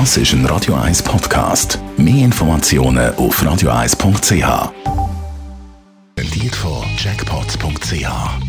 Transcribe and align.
Das 0.00 0.16
ist 0.16 0.32
ein 0.32 0.44
Radio 0.46 0.74
1 0.74 1.04
Podcast. 1.04 1.78
Mehr 1.96 2.24
Informationen 2.24 3.14
auf 3.14 3.40
radio1.ch. 3.40 4.72
Präsentiert 6.16 6.56
von 6.56 6.82
Jackpots.ch. 6.98 8.08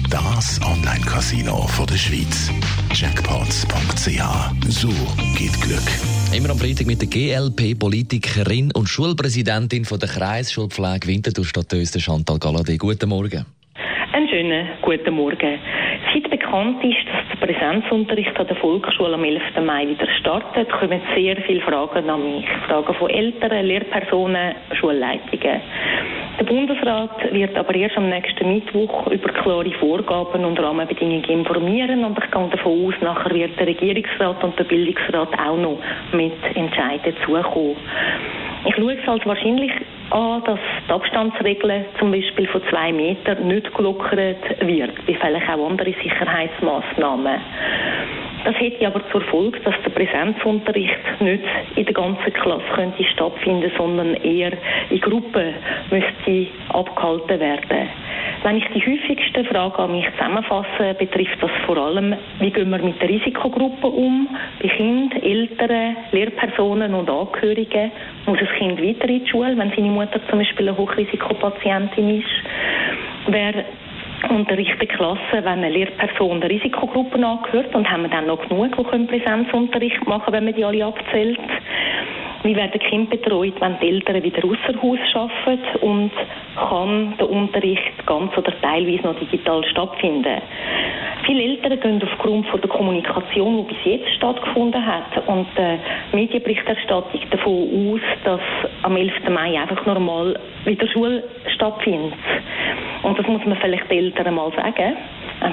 Das 0.10 0.60
Online-Casino 0.66 1.68
der 1.86 1.98
Schweiz. 1.98 2.52
Jackpots.ch. 2.96 4.70
So 4.70 4.90
geht 5.38 5.54
Glück. 5.62 5.86
Immer 6.36 6.50
am 6.50 6.58
Freitag 6.58 6.88
mit 6.88 7.00
der 7.02 7.10
GLP-Politikerin 7.10 8.72
und 8.74 8.90
Schulpräsidentin 8.90 9.86
von 9.86 10.00
der 10.00 10.10
Kreisschulpflege 10.10 11.06
Winterthur 11.06 11.46
Stadt 11.46 11.72
Chantal 12.00 12.40
Galladay. 12.40 12.78
Guten 12.78 13.10
Morgen. 13.10 13.46
Einen 14.14 14.28
schönen 14.30 14.68
guten 14.82 15.14
Morgen. 15.14 15.60
Seit 16.16 16.30
bekannt 16.30 16.82
ist, 16.82 17.06
dass 17.12 17.40
der 17.40 17.46
Präsenzunterricht 17.46 18.40
an 18.40 18.48
der 18.48 18.56
Volksschule 18.56 19.16
am 19.16 19.24
11. 19.26 19.42
Mai 19.66 19.86
wieder 19.86 20.08
startet, 20.22 20.70
kommen 20.70 21.02
sehr 21.14 21.36
viele 21.42 21.60
Fragen 21.60 22.10
an 22.10 22.24
mich. 22.24 22.48
Fragen 22.70 22.94
von 22.94 23.10
Eltern, 23.10 23.66
Lehrpersonen, 23.66 24.56
Schulleitungen. 24.80 25.60
Der 26.40 26.46
Bundesrat 26.46 27.34
wird 27.34 27.58
aber 27.58 27.76
erst 27.76 27.98
am 27.98 28.08
nächsten 28.08 28.48
Mittwoch 28.48 29.08
über 29.08 29.28
klare 29.30 29.72
Vorgaben 29.72 30.46
und 30.46 30.58
Rahmenbedingungen 30.58 31.26
informieren 31.26 32.06
und 32.06 32.18
ich 32.18 32.32
gehe 32.32 32.50
davon 32.50 32.88
aus, 32.88 32.94
nachher 33.02 33.34
wird 33.34 33.60
der 33.60 33.68
Regierungsrat 33.68 34.42
und 34.42 34.58
der 34.58 34.64
Bildungsrat 34.64 35.38
auch 35.38 35.58
noch 35.58 35.80
mit 36.14 36.32
Entscheiden 36.56 37.14
zukommen. 37.26 37.76
Ich 38.68 38.76
schaue 38.76 38.94
es 38.94 39.08
als 39.08 39.26
wahrscheinlich 39.26 39.72
an, 40.16 40.44
dass 40.46 40.60
die 40.88 40.92
Abstandsregeln 40.92 41.86
zum 42.00 42.12
Beispiel 42.12 42.48
von 42.48 42.62
zwei 42.70 42.92
Metern 42.92 43.48
nicht 43.48 43.74
gelockert 43.76 44.38
wird, 44.62 45.08
wie 45.08 45.16
vielleicht 45.16 45.50
auch 45.50 45.70
andere 45.70 45.94
Sicherheitsmaßnahmen. 46.02 47.42
Das 48.46 48.56
hätte 48.60 48.86
aber 48.86 49.02
zur 49.12 49.22
Folge, 49.22 49.60
dass 49.62 49.74
der 49.84 49.90
Präsenzunterricht 49.90 51.20
nicht 51.20 51.44
in 51.76 51.86
der 51.86 51.94
ganzen 51.94 52.32
Klasse 52.34 52.64
könnte 52.76 53.04
stattfinden, 53.04 53.72
sondern 53.76 54.14
eher 54.16 54.54
in 54.90 55.02
Gruppen 55.02 55.56
müsste 55.90 56.48
abgehalten 56.70 57.40
werden. 57.40 57.90
Wenn 58.46 58.58
ich 58.58 58.68
die 58.76 58.80
häufigsten 58.80 59.44
Fragen 59.46 59.82
an 59.82 59.92
mich 59.92 60.06
zusammenfasse, 60.12 60.94
betrifft 61.00 61.42
das 61.42 61.50
vor 61.66 61.78
allem, 61.78 62.16
wie 62.38 62.52
gehen 62.52 62.70
wir 62.70 62.78
mit 62.78 63.02
der 63.02 63.10
Risikogruppe 63.10 63.88
um, 63.88 64.28
bei 64.62 64.68
Kindern, 64.68 65.20
Eltern, 65.24 65.98
Lehrpersonen 66.12 66.94
und 66.94 67.10
Angehörigen. 67.10 67.92
Muss 68.28 68.38
das 68.38 68.50
Kind 68.60 68.80
weiter 68.80 69.10
in 69.10 69.26
die 69.26 69.28
Schule, 69.32 69.58
wenn 69.58 69.72
seine 69.76 69.90
Mutter 69.90 70.20
zum 70.30 70.38
Beispiel 70.38 70.70
eine 70.70 70.78
Hochrisikopatientin 70.78 72.20
ist? 72.20 72.30
Wer 73.30 73.66
unterrichten 74.30 74.88
Klassen, 74.90 75.20
wenn 75.32 75.48
eine 75.48 75.70
Lehrperson 75.70 76.40
der 76.40 76.52
Risikogruppe 76.52 77.16
angehört 77.16 77.74
und 77.74 77.90
haben 77.90 78.04
wir 78.04 78.10
dann 78.10 78.28
noch 78.28 78.48
genug, 78.48 78.78
die 78.78 79.06
Präsenzunterricht 79.08 80.06
machen 80.08 80.32
wenn 80.32 80.46
man 80.46 80.54
die 80.54 80.64
alle 80.64 80.86
abzählt. 80.86 81.40
Wie 82.46 82.56
werden 82.56 82.80
Kinder 82.80 83.10
betreut, 83.10 83.60
wenn 83.60 83.80
die 83.80 83.90
Eltern 83.90 84.22
wieder 84.22 84.44
außer 84.46 84.80
Haus 84.80 85.00
arbeiten 85.16 85.78
und 85.82 86.12
kann 86.56 87.16
der 87.18 87.28
Unterricht 87.28 88.06
ganz 88.06 88.38
oder 88.38 88.54
teilweise 88.62 89.02
noch 89.02 89.18
digital 89.18 89.66
stattfinden? 89.66 90.42
Viele 91.26 91.42
Eltern 91.42 91.80
gehen 91.80 92.04
aufgrund 92.04 92.46
von 92.46 92.62
der 92.62 92.70
Kommunikation, 92.70 93.66
die 93.66 93.74
bis 93.74 93.84
jetzt 93.86 94.14
stattgefunden 94.18 94.86
hat, 94.86 95.28
und 95.28 95.48
der 95.58 95.80
Medienberichterstattung 96.12 97.20
davon 97.32 97.96
aus, 97.96 98.02
dass 98.24 98.42
am 98.84 98.96
11. 98.96 99.28
Mai 99.30 99.60
einfach 99.60 99.84
normal 99.88 100.40
wieder 100.66 100.88
Schule 100.88 101.24
stattfindet. 101.56 102.14
Und 103.02 103.18
das 103.18 103.26
muss 103.26 103.44
man 103.44 103.58
vielleicht 103.58 103.90
den 103.90 104.06
Eltern 104.06 104.36
mal 104.36 104.52
sagen 104.52 104.96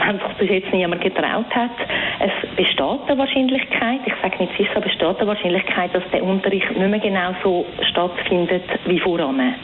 wenn 0.01 0.19
sich 0.19 0.37
bis 0.39 0.51
jetzt 0.51 0.73
niemand 0.73 1.03
getraut 1.03 1.55
hat. 1.55 1.71
Es 2.19 2.57
besteht 2.57 2.81
eine 2.81 3.19
Wahrscheinlichkeit, 3.19 4.01
ich 4.07 4.15
sage 4.23 4.43
nicht 4.43 4.57
sicher, 4.57 4.81
besteht 4.81 5.19
eine 5.19 5.27
Wahrscheinlichkeit, 5.27 5.95
dass 5.95 6.03
der 6.13 6.23
Unterricht 6.23 6.71
nicht 6.71 6.89
mehr 6.89 6.99
genau 6.99 7.35
so 7.43 7.67
stattfindet 7.91 8.65
wie 8.87 8.99
voran. 8.99 9.55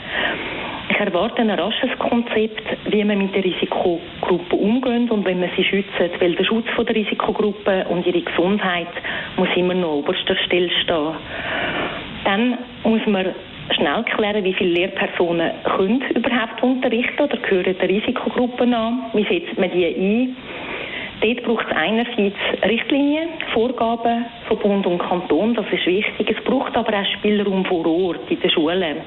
Ich 0.91 0.98
erwarte 0.98 1.43
ein 1.43 1.51
rasches 1.51 1.91
Konzept, 1.98 2.62
wie 2.87 3.05
man 3.05 3.19
mit 3.19 3.35
der 3.35 3.45
Risikogruppe 3.45 4.57
umgeht 4.57 5.11
und 5.11 5.25
wenn 5.25 5.39
man 5.39 5.51
sie 5.57 5.64
schützt, 5.64 5.92
weil 6.19 6.35
der 6.35 6.45
Schutz 6.45 6.67
der 6.77 6.95
Risikogruppe 6.95 7.85
und 7.89 8.07
ihre 8.07 8.23
Gesundheit 8.23 8.89
muss 9.36 9.48
immer 9.55 9.75
noch 9.75 9.98
oberster 9.98 10.36
Stelle 10.47 10.70
stehen. 10.83 11.14
Dann 12.25 12.58
muss 12.85 13.07
man 13.07 13.27
schnell 13.74 14.05
klären, 14.05 14.45
wie 14.45 14.55
viele 14.55 14.70
Lehrpersonen 14.70 15.51
können 15.64 16.02
überhaupt 16.14 16.62
unterrichten 16.62 17.23
oder 17.23 17.36
gehören 17.36 17.77
der 17.79 17.89
Risikogruppen 17.89 18.74
an. 18.74 19.11
Wie 19.12 19.24
setzt 19.24 19.58
man 19.58 19.70
die 19.70 19.86
ein? 19.86 20.36
Dort 21.20 21.42
braucht 21.42 21.67
es 21.68 21.77
einerseits 21.77 22.36
Richtlinien, 22.64 23.28
Vorgaben 23.52 24.27
von 24.46 24.58
Bund 24.58 24.86
und 24.86 24.98
Kanton, 24.98 25.52
das 25.55 25.67
ist 25.73 25.84
wichtig. 25.84 26.30
Es 26.36 26.45
braucht 26.45 26.77
aber 26.77 26.96
auch 26.96 27.07
Spielraum 27.18 27.64
vor 27.64 27.84
Ort 27.86 28.30
in 28.30 28.39
den 28.39 28.51
Schulen. 28.51 28.98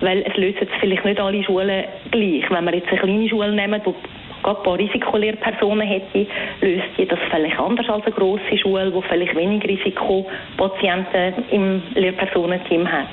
Weil 0.00 0.24
es 0.26 0.36
lösen 0.36 0.66
vielleicht 0.80 1.04
nicht 1.04 1.20
alle 1.20 1.44
Schulen 1.44 1.84
gleich. 2.10 2.50
Wenn 2.50 2.64
wir 2.64 2.74
jetzt 2.74 2.88
eine 2.88 2.98
kleine 2.98 3.28
Schule 3.28 3.52
nehmen, 3.52 3.80
wo 3.84 3.94
gerade 4.42 4.58
ein 4.58 4.64
paar 4.64 4.78
Risikolehrpersonen 4.78 5.86
hätte, 5.86 6.26
löst 6.60 6.88
die 6.98 7.06
das 7.06 7.20
vielleicht 7.30 7.58
anders 7.58 7.88
als 7.88 8.04
eine 8.04 8.14
grosse 8.14 8.58
Schule, 8.58 8.92
wo 8.92 9.00
vielleicht 9.02 9.36
weniger 9.36 9.68
Risikopatienten 9.68 11.34
im 11.52 11.82
Lehrpersonenteam 11.94 12.90
hat 12.90 13.06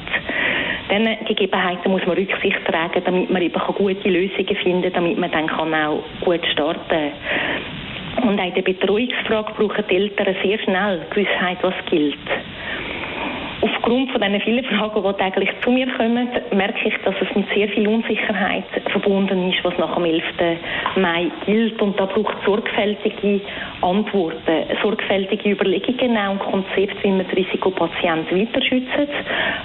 diesen 0.92 1.26
Gegebenheiten 1.26 1.92
muss 1.92 2.06
man 2.06 2.18
Rücksicht 2.18 2.66
tragen, 2.66 3.02
damit 3.04 3.30
man 3.30 3.42
eben 3.42 3.60
gute 3.78 4.10
Lösungen 4.10 4.56
finden 4.58 4.84
kann, 4.84 4.94
damit 4.94 5.18
man 5.18 5.32
dann 5.32 5.48
kann 5.48 5.74
auch 5.74 6.04
gut 6.22 6.46
starten 6.48 6.82
kann. 6.90 8.30
Und 8.30 8.40
auch 8.40 8.46
in 8.46 8.54
der 8.54 8.62
Betreuungsfrage 8.62 9.54
brauchen 9.54 9.86
die 9.90 9.96
Eltern 9.96 10.36
sehr 10.44 10.60
schnell 10.60 11.02
Gewissheit, 11.10 11.58
was 11.62 11.74
gilt. 11.90 12.18
Aufgrund 13.64 14.10
von 14.12 14.22
diesen 14.22 14.42
vielen 14.42 14.66
Fragen, 14.66 15.04
die 15.04 15.24
täglich 15.24 15.50
zu 15.64 15.70
mir 15.70 15.86
kommen, 15.94 16.28
merke 16.52 16.88
ich, 16.88 16.98
dass 17.06 17.14
es 17.22 17.36
mit 17.36 17.48
sehr 17.54 17.68
viel 17.70 17.88
Unsicherheit 17.88 18.64
verbunden 18.92 19.52
ist, 19.52 19.64
was 19.64 19.78
nach 19.78 19.94
dem 19.94 20.06
11. 20.06 20.24
Mai 20.96 21.28
gilt. 21.46 21.80
Und 21.80 22.00
da 22.00 22.08
braucht 22.08 22.38
es 22.40 22.46
sorgfältige 22.46 23.42
Antworten, 23.82 24.66
sorgfältige 24.82 25.52
Überlegungen 25.52 26.18
auch 26.18 26.32
und 26.32 26.40
Konzepte, 26.40 27.04
wie 27.04 27.12
man 27.12 27.28
die 27.28 27.44
Risikopatienten 27.44 28.40
weiter 28.40 28.64
schützt. 28.64 28.90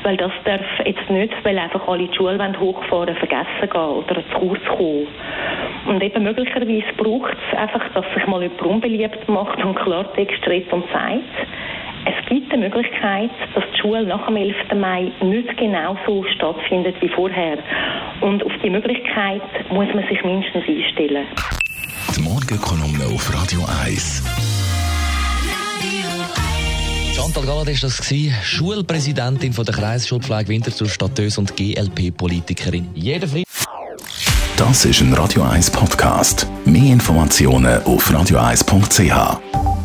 Weil 0.03 0.19
das 0.19 0.33
darf 0.45 0.61
jetzt 0.85 1.09
nicht, 1.09 1.33
weil 1.43 1.59
einfach 1.59 1.89
alle 1.89 2.07
die 2.07 2.15
Schule 2.15 2.53
hochfahren 2.61 3.17
vergessen 3.17 3.71
gehen 3.73 3.81
oder 3.81 4.17
zu 4.31 4.39
kurz 4.39 4.65
kommen. 4.77 5.07
Und 5.87 6.03
eben 6.03 6.23
möglicherweise 6.23 6.93
braucht 6.99 7.37
es 7.51 7.59
einfach, 7.59 7.89
dass 7.95 8.05
sich 8.15 8.27
mal 8.27 8.43
jemand 8.43 8.61
unbeliebt 8.61 9.27
macht 9.29 9.65
und 9.65 9.75
Klartext 9.77 10.47
redet 10.47 10.73
und 10.73 10.85
sagt, 10.93 11.23
eine 12.57 12.65
Möglichkeit, 12.65 13.31
dass 13.55 13.65
die 13.73 13.81
Schule 13.81 14.07
nach 14.07 14.27
dem 14.27 14.37
11. 14.37 14.57
Mai 14.77 15.13
nicht 15.23 15.57
genau 15.59 15.97
so 16.07 16.25
stattfindet 16.35 16.97
wie 17.01 17.09
vorher. 17.09 17.59
Und 18.21 18.45
auf 18.45 18.53
die 18.63 18.71
Möglichkeit 18.71 19.43
muss 19.71 19.87
man 19.95 20.05
sich 20.09 20.23
mindestens 20.25 20.65
einstellen. 20.67 21.27
Die 22.17 22.23
Morgenkolumne 22.23 23.05
auf 23.15 23.33
Radio 23.35 23.61
1. 23.85 24.23
Chantal 27.15 27.45
Galladay 27.45 27.75
war 27.75 27.91
das, 27.91 28.47
Schulpräsidentin 28.47 29.53
von 29.53 29.65
der 29.65 29.75
Kreisschulpflege 29.75 30.49
Winterthur 30.49 30.89
Stadtös 30.89 31.39
und 31.39 31.57
GLP-Politikerin. 31.57 32.89
Jeder 32.95 33.29
Frieden. 33.29 33.45
Das 34.57 34.85
ist 34.87 35.01
ein 35.03 35.13
Radio 35.13 35.43
1 35.43 35.71
Podcast. 35.71 36.47
Mehr 36.65 36.93
Informationen 36.93 37.83
auf 37.85 38.11
radio1.ch. 38.11 39.76